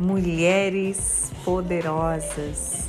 [0.00, 2.88] mulheres poderosas.